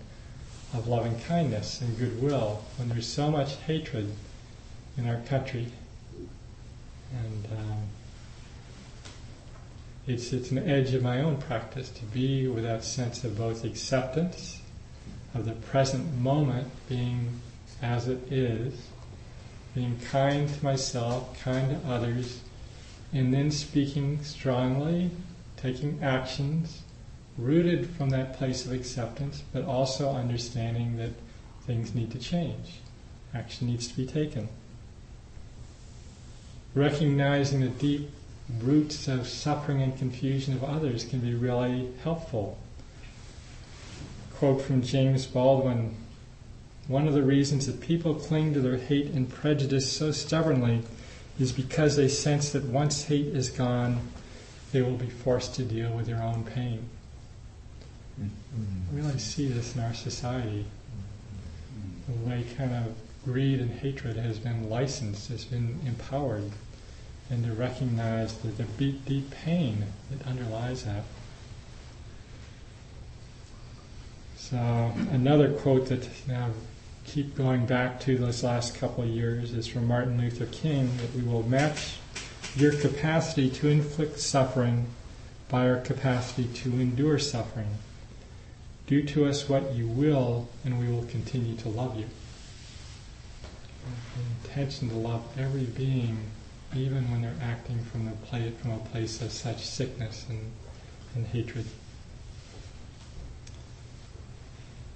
[0.73, 4.11] of loving kindness and goodwill when there's so much hatred
[4.97, 5.67] in our country.
[7.13, 7.83] And um,
[10.07, 13.63] it's, it's an edge of my own practice to be with that sense of both
[13.63, 14.61] acceptance
[15.33, 17.39] of the present moment being
[17.81, 18.73] as it is,
[19.75, 22.41] being kind to myself, kind to others,
[23.13, 25.11] and then speaking strongly,
[25.55, 26.81] taking actions
[27.37, 31.11] rooted from that place of acceptance, but also understanding that
[31.67, 32.79] things need to change.
[33.33, 34.49] Action needs to be taken
[36.77, 38.09] recognizing the deep
[38.61, 42.57] roots of suffering and confusion of others can be really helpful.
[44.35, 45.95] Quote from James Baldwin
[46.87, 50.83] One of the reasons that people cling to their hate and prejudice so stubbornly
[51.39, 53.99] is because they sense that once hate is gone,
[54.71, 56.89] they will be forced to deal with their own pain.
[58.19, 60.65] I really see this in our society.
[62.07, 66.51] The way kind of greed and hatred has been licensed, has been empowered,
[67.29, 71.03] and to recognize the, the deep, deep pain that underlies that.
[74.37, 76.51] So another quote that now
[77.05, 81.13] keep going back to those last couple of years is from Martin Luther King that
[81.13, 81.97] we will match
[82.55, 84.87] your capacity to inflict suffering
[85.49, 87.77] by our capacity to endure suffering.
[88.87, 92.05] Do to us what you will, and we will continue to love you.
[94.15, 96.17] The intention to love every being,
[96.75, 100.51] even when they're acting from, from a place of such sickness and,
[101.15, 101.65] and hatred.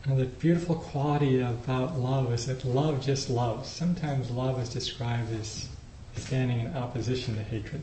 [0.03, 3.69] And the beautiful quality about love is that love just loves.
[3.69, 5.69] Sometimes love is described as
[6.15, 7.81] standing in opposition to hatred.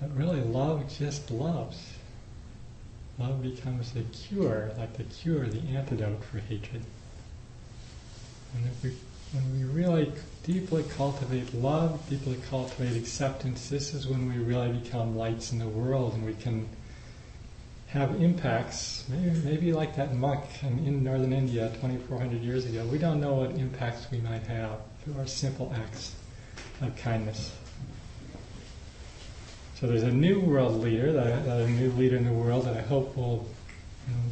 [0.00, 1.78] But really, love just loves.
[3.18, 6.82] Love becomes the cure, like the cure, the antidote for hatred.
[8.54, 8.94] And if we,
[9.36, 10.12] when we really
[10.44, 15.68] deeply cultivate love, deeply cultivate acceptance, this is when we really become lights in the
[15.68, 16.68] world and we can
[17.88, 22.84] have impacts, maybe, maybe like that monk in, northern India 2,400 years ago.
[22.86, 26.14] We don't know what impacts we might have through our simple acts
[26.80, 27.56] of kindness.
[29.76, 32.80] So there's a new world leader, that a new leader in the world that I
[32.80, 33.46] hope will
[34.08, 34.22] you know,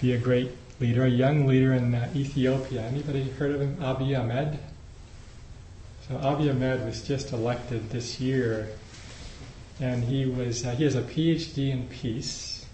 [0.00, 2.82] be a great leader, a young leader in uh, Ethiopia.
[2.82, 3.76] Anybody heard of him?
[3.76, 4.58] Abiy Ahmed.
[6.06, 8.68] So Abiy Ahmed was just elected this year,
[9.80, 12.66] and he was uh, he has a PhD in peace.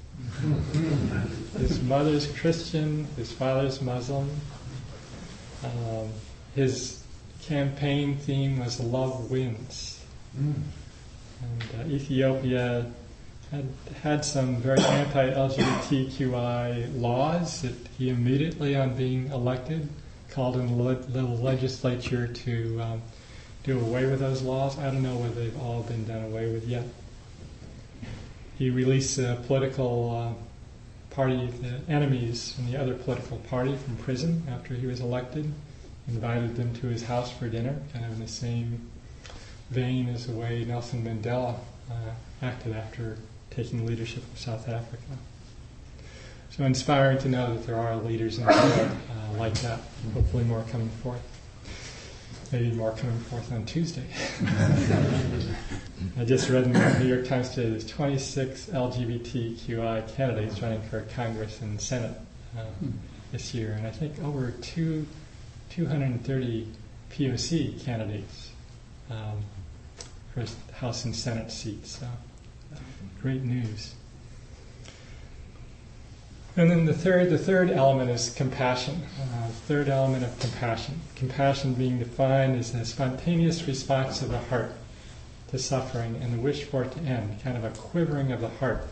[1.59, 4.31] his mother's Christian, his father's Muslim.
[5.65, 6.09] Um,
[6.55, 7.03] his
[7.43, 10.05] campaign theme was "Love Wins."
[10.37, 10.65] And
[11.81, 12.87] uh, Ethiopia
[13.55, 13.69] had
[14.03, 19.89] had some very anti-LGBTQI laws that he immediately, on being elected,
[20.31, 23.03] called in the le- legislature to um,
[23.63, 24.79] do away with those laws.
[24.79, 26.85] I don't know whether they've all been done away with yet.
[28.59, 30.33] He released political uh,
[31.15, 35.53] party, the enemies in the other political party from prison after he was elected,
[36.09, 38.91] invited them to his house for dinner, kind of in the same
[39.71, 41.55] vein as the way Nelson Mandela
[41.91, 42.11] uh,
[42.43, 43.17] acted after
[43.55, 45.03] taking leadership of South Africa.
[46.51, 49.81] So inspiring to know that there are leaders in the world uh, like that.
[50.13, 51.21] Hopefully, more coming forth.
[52.53, 54.07] Maybe more coming forth on Tuesday.
[56.19, 61.01] I just read in the New York Times today there's 26 LGBTQI candidates running for
[61.17, 62.17] Congress and Senate
[62.57, 62.65] uh,
[63.33, 65.07] this year, and I think over two,
[65.71, 66.69] 230
[67.11, 68.51] POC candidates
[69.11, 69.43] um,
[70.33, 71.99] for House and Senate seats.
[71.99, 72.07] So,
[73.25, 73.95] great news.
[76.59, 79.01] And then the third, the third element is compassion.
[79.19, 81.01] Uh, third element of compassion.
[81.17, 84.73] Compassion being defined as a spontaneous response of the heart
[85.49, 88.51] to suffering and the wish for it to end, kind of a quivering of the
[88.51, 88.87] heart.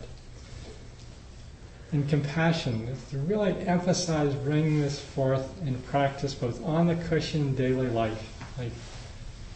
[1.91, 7.87] And compassion to really emphasize bringing this forth in practice, both on the cushion daily
[7.87, 8.71] life, like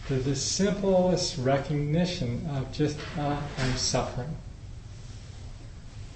[0.08, 4.38] to the simplest recognition of just, ah, I'm suffering.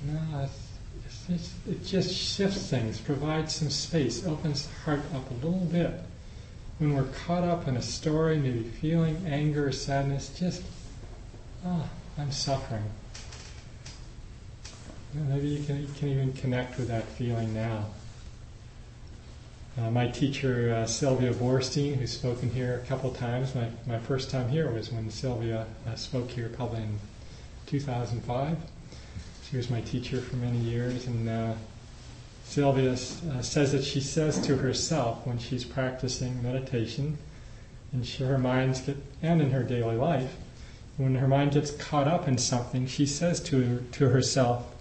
[0.04, 0.48] No,
[1.30, 5.92] it's, it just shifts things, provides some space, opens the heart up a little bit.
[6.80, 10.64] When we're caught up in a story, maybe feeling anger or sadness, just,
[11.66, 11.88] ah,
[12.18, 12.84] I'm suffering.
[15.14, 17.86] Maybe you can, you can even connect with that feeling now.
[19.78, 24.30] Uh, my teacher, uh, Sylvia Boorstein, who's spoken here a couple times, my, my first
[24.30, 27.00] time here was when Sylvia uh, spoke here probably in
[27.68, 28.58] 2005.
[29.52, 31.54] She was my teacher for many years, and uh,
[32.46, 37.18] Sylvia uh, says that she says to herself when she's practicing meditation,
[37.92, 40.38] and she, her mind get, and in her daily life,
[40.96, 44.74] when her mind gets caught up in something, she says to to herself,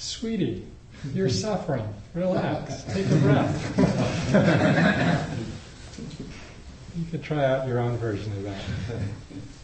[0.00, 0.66] "Sweetie,
[1.14, 1.86] you're suffering.
[2.12, 2.82] Relax.
[2.92, 3.78] Take a breath."
[6.98, 8.60] you could try out your own version of that.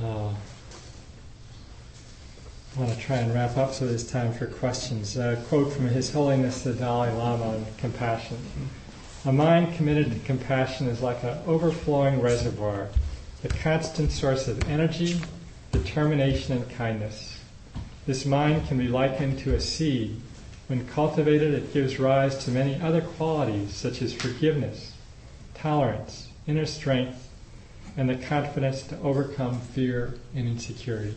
[0.00, 0.32] Uh,
[2.74, 5.18] I want to try and wrap up so there's time for questions.
[5.18, 8.38] A quote from His Holiness the Dalai Lama on compassion.
[9.26, 12.88] A mind committed to compassion is like an overflowing reservoir,
[13.44, 15.20] a constant source of energy,
[15.72, 17.38] determination, and kindness.
[18.06, 20.18] This mind can be likened to a seed.
[20.68, 24.94] When cultivated, it gives rise to many other qualities such as forgiveness,
[25.54, 27.28] tolerance, inner strength,
[27.96, 31.14] and the confidence to overcome fear and insecurity.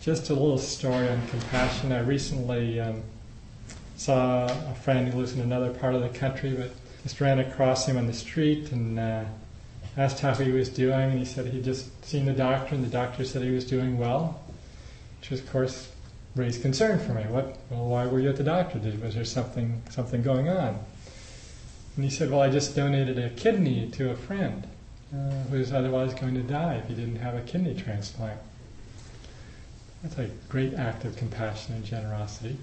[0.00, 1.92] Just a little story on compassion.
[1.92, 3.02] I recently um,
[3.96, 6.70] saw a friend who lives in another part of the country, but
[7.02, 9.24] just ran across him on the street and uh,
[9.96, 11.10] asked how he was doing.
[11.10, 13.98] And he said he'd just seen the doctor, and the doctor said he was doing
[13.98, 14.40] well,
[15.20, 15.90] which, of course,
[16.34, 17.22] raised concern for me.
[17.24, 17.58] What?
[17.68, 18.78] Well, why were you at the doctor?
[18.78, 20.78] Did, was there something something going on?
[22.00, 24.66] And he said, Well, I just donated a kidney to a friend
[25.12, 28.40] uh, who was otherwise going to die if he didn't have a kidney transplant.
[30.02, 32.56] That's a great act of compassion and generosity.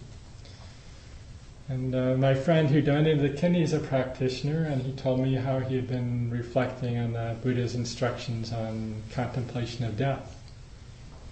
[1.69, 5.35] And uh, my friend who donated the kidney is a practitioner, and he told me
[5.35, 10.35] how he had been reflecting on the Buddha's instructions on contemplation of death,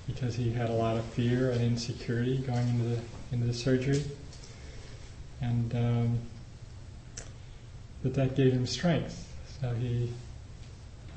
[0.05, 2.99] because he had a lot of fear and insecurity going into the
[3.31, 4.03] into the surgery,
[5.41, 6.19] and um,
[8.05, 9.27] but that gave him strength.
[9.59, 10.13] So he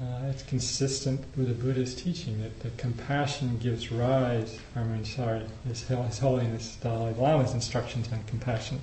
[0.01, 5.43] uh, it's consistent with the Buddha's teaching that the compassion gives rise, I mean, sorry,
[5.66, 8.80] His, His Holiness Dalai Lama's instructions on compassion.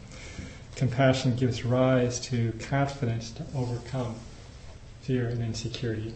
[0.75, 4.15] Compassion gives rise to confidence to overcome
[5.01, 6.13] fear and insecurity.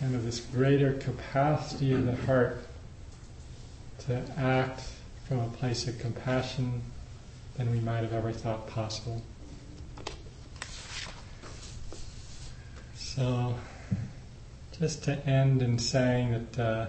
[0.00, 2.66] And of this greater capacity of the heart
[4.06, 4.82] to act
[5.28, 6.82] from a place of compassion
[7.56, 9.22] than we might have ever thought possible.
[13.14, 13.54] So,
[14.76, 16.86] just to end in saying that uh,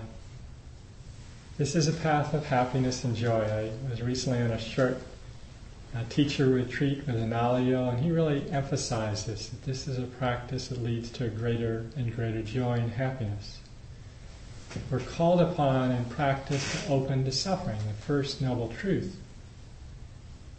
[1.59, 3.43] this is a path of happiness and joy.
[3.43, 4.97] I was recently on a short
[5.95, 10.69] uh, teacher retreat with Analayo, and he really emphasized this that this is a practice
[10.69, 13.59] that leads to greater and greater joy and happiness.
[14.89, 19.15] We're called upon in practice to open to suffering, the first noble truth.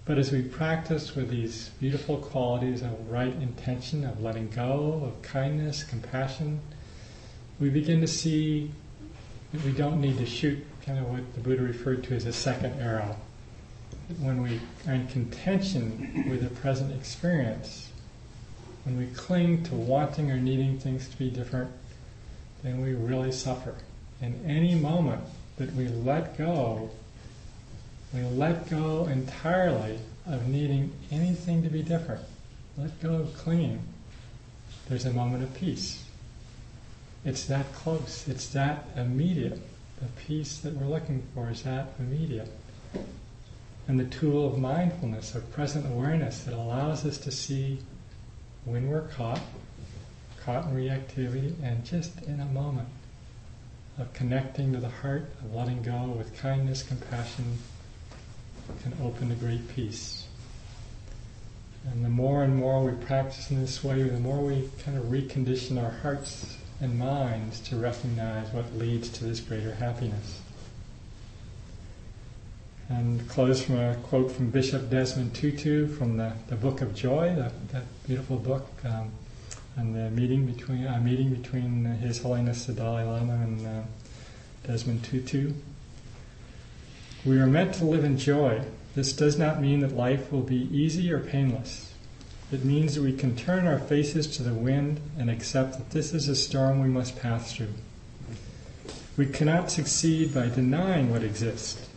[0.07, 5.20] But as we practice with these beautiful qualities of right intention, of letting go, of
[5.22, 6.61] kindness, compassion,
[7.59, 8.70] we begin to see
[9.52, 12.32] that we don't need to shoot kind of what the Buddha referred to as a
[12.32, 13.16] second arrow.
[14.20, 17.90] When we are in contention with the present experience,
[18.84, 21.72] when we cling to wanting or needing things to be different,
[22.62, 23.74] then we really suffer.
[24.22, 25.24] In any moment
[25.57, 26.90] that we let go,
[28.17, 32.25] we let go entirely of needing anything to be different.
[32.79, 33.81] Let go of clinging.
[34.89, 36.05] There's a moment of peace.
[37.25, 38.27] It's that close.
[38.27, 39.61] It's that immediate.
[40.01, 42.51] The peace that we're looking for is that immediate.
[43.89, 47.81] And the tool of mindfulness, of present awareness, that allows us to see
[48.64, 49.41] when we're caught,
[50.45, 52.89] caught in reactivity, and just in a moment
[53.99, 57.59] of connecting to the heart, of letting go with kindness, compassion,
[58.83, 60.27] can open to great peace.
[61.91, 65.05] And the more and more we practice in this way, the more we kind of
[65.05, 70.41] recondition our hearts and minds to recognize what leads to this greater happiness.
[72.89, 77.35] And close from a quote from Bishop Desmond Tutu from the, the Book of Joy,
[77.35, 77.53] that,
[78.07, 79.11] beautiful book, um,
[79.77, 83.83] and the meeting between uh, meeting between His Holiness the Dalai Lama and uh,
[84.67, 85.53] Desmond Tutu.
[87.27, 88.62] We are meant to live in joy.
[88.95, 91.93] This does not mean that life will be easy or painless.
[92.53, 96.14] It means that we can turn our faces to the wind and accept that this
[96.14, 97.74] is a storm we must pass through.
[99.16, 101.89] We cannot succeed by denying what exists.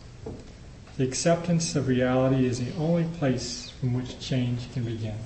[0.97, 5.19] The acceptance of reality is the only place from which change can begin.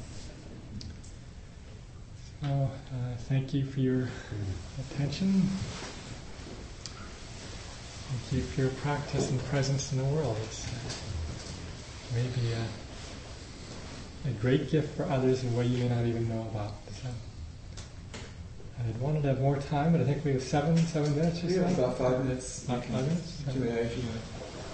[2.41, 4.09] So, uh, thank you for your
[4.91, 5.49] attention.
[8.13, 10.37] Thank you for your practice and presence in the world.
[10.43, 10.67] It's
[12.13, 16.41] maybe a, a great gift for others in a way you may not even know
[16.41, 16.73] about.
[17.01, 17.07] So,
[18.79, 21.47] I wanted to have more time, but I think we have seven, seven minutes or
[21.47, 21.63] We so.
[21.63, 22.65] have about five minutes.
[22.65, 23.43] About five minutes?
[23.51, 24.21] Q&A if you want.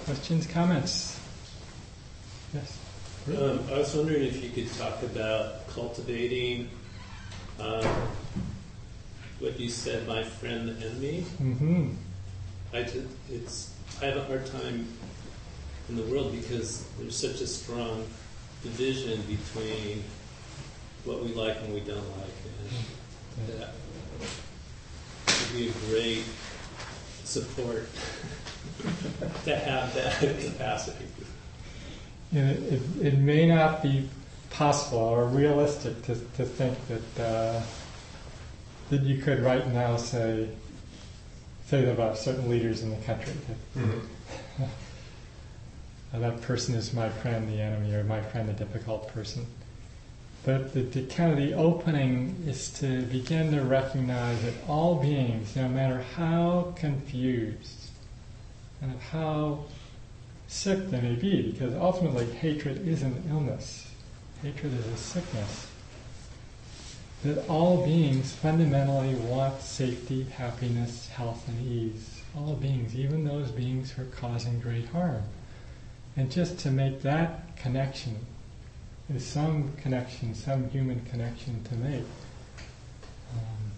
[0.06, 1.20] Questions, comments?
[2.54, 2.78] Yes.
[3.30, 6.70] Um, I was wondering if you could talk about cultivating
[7.60, 7.86] um,
[9.40, 11.24] what you said, my friend, the enemy.
[11.42, 11.90] Mm-hmm.
[12.74, 12.78] I
[13.32, 14.88] it's I have a hard time
[15.90, 18.06] in the world because there's such a strong
[18.64, 20.04] division between
[21.04, 22.30] what we like and we don't like,
[23.38, 23.74] and that
[25.28, 26.26] would be a great
[27.24, 27.88] support
[29.46, 31.06] to have that capacity.
[32.32, 34.08] You know, it, it may not be
[34.52, 37.62] possible or realistic to, to think that uh,
[38.90, 40.50] that you could right now say
[41.70, 43.34] say that about certain leaders in the country.
[46.12, 49.46] That, uh, that person is my friend, the enemy, or my friend, the difficult person.
[50.44, 55.56] But the, the kind of the opening is to begin to recognize that all beings,
[55.56, 57.92] no matter how confused,
[58.82, 59.66] and how
[60.48, 63.92] sick they may be, because ultimately hatred is an illness.
[64.42, 65.68] Hatred is a sickness.
[67.24, 72.22] That all beings fundamentally want safety, happiness, health, and ease.
[72.38, 75.24] All beings, even those beings who are causing great harm.
[76.16, 78.26] And just to make that connection
[79.14, 82.06] is some connection, some human connection to make.
[83.34, 83.72] Um,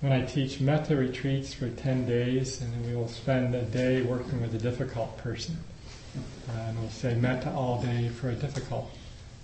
[0.00, 4.40] when I teach metta retreats for 10 days, and we will spend a day working
[4.40, 5.56] with a difficult person.
[6.16, 8.90] Uh, and we'll say metta all day for a difficult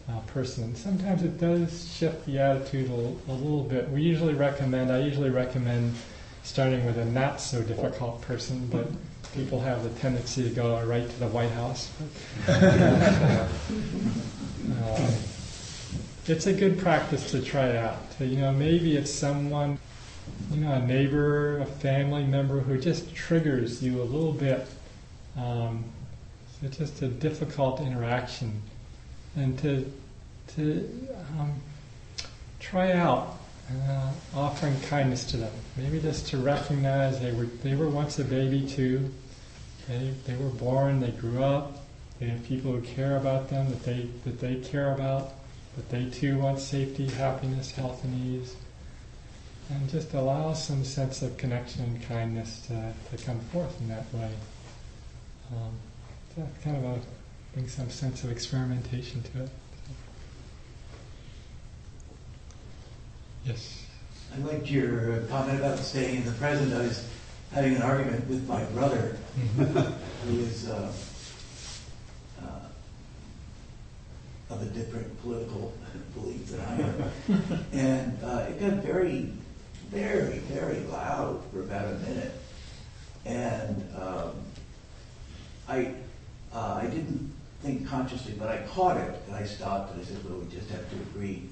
[0.08, 0.74] uh, person.
[0.74, 3.90] Sometimes it does shift the attitude a, a little bit.
[3.90, 5.94] We usually recommend, I usually recommend
[6.42, 8.88] starting with a not so difficult person, but
[9.34, 11.90] people have the tendency to go right to the White House.
[14.68, 15.12] um,
[16.26, 17.98] it's a good practice to try out.
[18.18, 19.78] You know, maybe it's someone,
[20.52, 24.66] you know, a neighbor, a family member who just triggers you a little bit.
[25.36, 25.84] Um,
[26.62, 28.62] it's just a difficult interaction,
[29.36, 29.92] and to
[30.56, 31.08] to
[31.38, 31.54] um,
[32.60, 33.38] try out
[33.88, 35.52] uh, offering kindness to them.
[35.76, 39.12] Maybe just to recognize they were they were once a baby too.
[39.88, 41.84] They they were born, they grew up.
[42.18, 45.32] They have people who care about them that they that they care about.
[45.76, 48.56] That they too want safety, happiness, health, and ease.
[49.68, 54.06] And just allow some sense of connection and kindness to, to come forth in that
[54.14, 54.30] way.
[55.52, 55.72] Um,
[56.36, 57.00] that kind of a,
[57.56, 59.50] bring some sense of experimentation to it.
[63.46, 63.86] Yes.
[64.34, 66.74] I liked your comment about staying in the present.
[66.74, 67.08] I was
[67.52, 69.16] having an argument with my brother,
[69.56, 70.92] who is uh,
[72.42, 72.44] uh,
[74.50, 75.72] of a different political
[76.14, 77.66] belief than I am.
[77.72, 79.32] and uh, it got very,
[79.88, 82.32] very, very loud for about a minute.
[83.24, 84.32] And um,
[85.66, 85.94] I,
[86.52, 90.18] uh, I didn't think consciously, but I caught it, and I stopped, and I said,
[90.28, 91.48] well, we just have to agree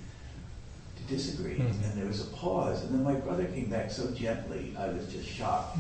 [0.96, 1.56] to disagree.
[1.56, 1.82] Mhm.
[1.84, 5.06] And there was a pause, and then my brother came back so gently, I was
[5.12, 5.78] just shocked,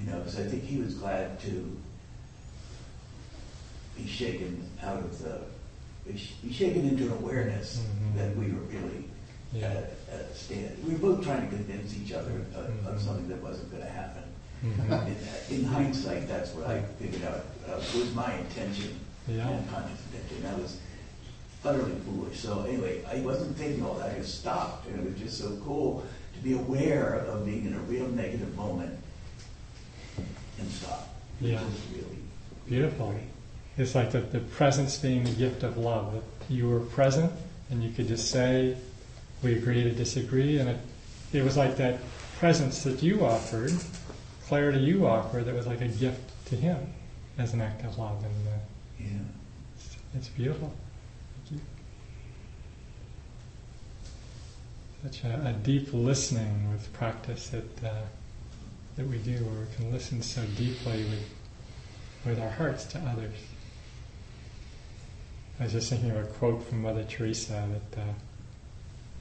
[0.00, 1.76] you know, because I think he was glad to
[3.96, 5.40] be shaken out of the,
[6.06, 8.16] be shaken into an awareness Mhm.
[8.16, 9.04] that we were really
[9.52, 9.68] Yeah.
[9.68, 10.84] at, a- at a stand.
[10.86, 13.88] We were both trying to convince each other of, of something that wasn't going to
[13.88, 14.22] happen.
[14.64, 15.06] Mhm.
[15.50, 18.98] In, in hindsight, that's what I figured out uh, was my intention,
[19.28, 19.48] Yeah.
[19.48, 20.42] and conscious intention.
[20.42, 20.78] That was
[21.64, 22.38] utterly foolish.
[22.38, 24.12] So anyway, I wasn't thinking all that.
[24.14, 26.04] I just stopped, and it was just so cool
[26.34, 28.98] to be aware of being in a real negative moment
[30.58, 31.08] and stop.
[31.40, 31.60] Yeah.
[31.92, 32.18] really
[32.66, 33.10] Beautiful.
[33.10, 33.22] great.
[33.78, 36.14] It's like the, the presence being the gift of love.
[36.14, 37.32] That you were present
[37.70, 38.76] and you could just say,
[39.42, 40.58] we agree to disagree.
[40.58, 40.78] And it,
[41.32, 41.98] it was like that
[42.38, 43.72] presence that you offered,
[44.46, 46.78] clarity you offered, that was like a gift to him
[47.38, 48.24] as an act of love.
[48.24, 48.58] And uh,
[48.98, 49.06] Yeah.
[50.14, 50.72] it's, beautiful.
[51.48, 51.66] Thank you.
[55.02, 58.02] Such a, a deep listening with practice that, uh,
[58.96, 61.28] that we do, where we can listen so deeply with,
[62.24, 63.36] with our hearts to others.
[65.58, 68.12] I was just thinking of a quote from Mother Teresa that uh,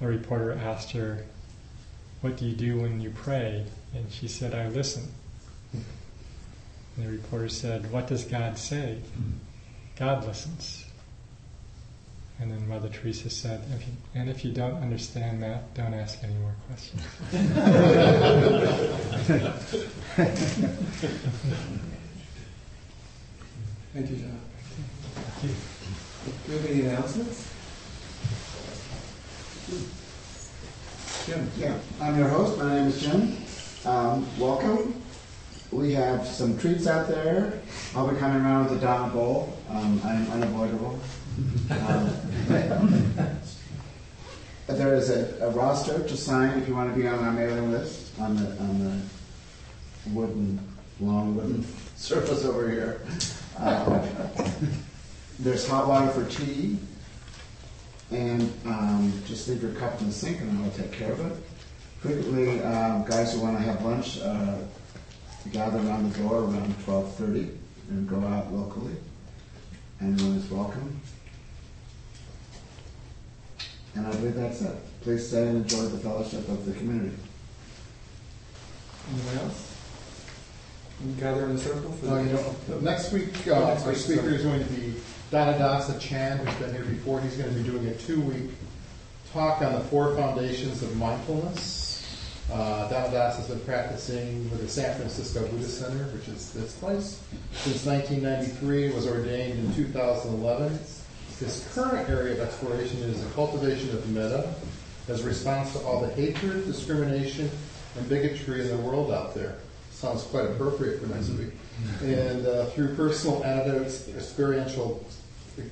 [0.01, 1.25] a reporter asked her,
[2.21, 3.65] What do you do when you pray?
[3.93, 5.11] And she said, I listen.
[5.73, 5.85] And
[7.05, 8.99] the reporter said, What does God say?
[9.95, 10.85] God listens.
[12.39, 16.21] And then Mother Teresa said, if you, And if you don't understand that, don't ask
[16.23, 17.01] any more questions.
[23.93, 24.39] Thank you, John.
[25.15, 25.49] Thank you.
[26.25, 27.47] Do we have any announcements?
[31.25, 31.49] Jim?
[31.57, 32.57] Yeah, I'm your host.
[32.57, 33.37] My name is Jim.
[33.85, 35.01] Um, welcome.
[35.71, 37.61] We have some treats out there.
[37.95, 39.55] I'll be coming around with a dana bowl.
[39.69, 40.99] Um, I'm unavoidable.
[41.69, 42.09] Um,
[44.67, 47.71] there is a, a roster to sign if you want to be on our mailing
[47.71, 50.59] list on the on the wooden,
[50.99, 51.63] long wooden
[51.95, 53.01] surface over here.
[53.59, 54.01] Um,
[55.37, 56.79] there's hot water for tea.
[58.11, 61.37] And um, just leave your cup in the sink and I'll take care of it.
[61.99, 64.57] Frequently, um, guys who want to have lunch uh,
[65.51, 67.49] gather around the door around 12.30
[67.89, 68.95] and go out locally.
[70.01, 70.99] Anyone is welcome.
[73.95, 74.75] And I believe that's it.
[75.01, 77.15] Please stay and enjoy the fellowship of the community.
[79.13, 79.71] Anyone else?
[81.05, 82.75] We Gather in a circle for Uh, you the...
[82.75, 84.35] know, next week, uh, Next our week, speaker sorry.
[84.35, 84.93] is going to be
[85.31, 87.21] Dhanadasa Chan, who's been here before.
[87.21, 88.51] He's going to be doing a two-week
[89.31, 91.84] talk on the four foundations of mindfulness.
[92.51, 97.23] Uh, Dhammadas has been practicing with the San Francisco Buddhist Center, which is this place,
[97.53, 100.77] since 1993, was ordained in 2011.
[101.39, 104.53] His current area of exploration is the cultivation of metta
[105.07, 107.49] as a response to all the hatred, discrimination,
[107.97, 109.57] and bigotry in the world out there.
[109.91, 111.51] Sounds quite appropriate for next week.
[112.03, 115.03] And uh, through personal anecdotes, experiential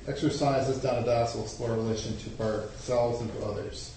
[0.08, 3.93] exercises, Dhammadas will explore relation to ourselves and to others.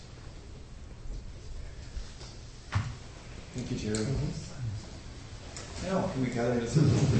[3.57, 4.05] Thank you, Jerry.
[5.83, 7.17] Now, can we gather in a circle for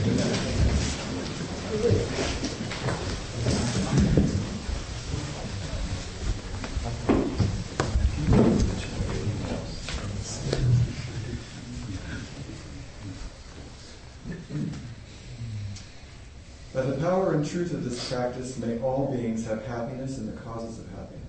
[16.72, 20.40] By the power and truth of this practice, may all beings have happiness and the
[20.40, 21.24] causes of happiness.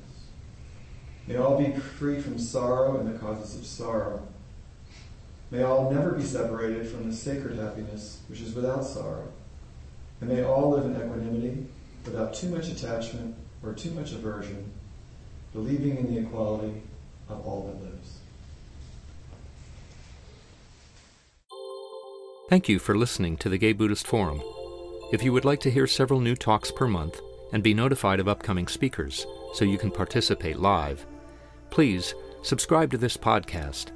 [1.27, 4.29] May all be free from sorrow and the causes of sorrow.
[5.51, 9.29] May all never be separated from the sacred happiness which is without sorrow.
[10.21, 11.67] And may all live in equanimity,
[12.05, 14.73] without too much attachment or too much aversion,
[15.53, 16.83] believing in the equality
[17.29, 18.19] of all that lives.
[22.49, 24.43] Thank you for listening to the Gay Buddhist Forum.
[25.13, 27.21] If you would like to hear several new talks per month
[27.53, 31.07] and be notified of upcoming speakers so you can participate live,
[31.71, 33.91] please subscribe to this podcast,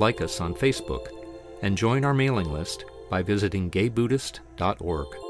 [0.00, 1.08] like us on Facebook,
[1.62, 5.29] and join our mailing list by visiting gaybuddhist.org.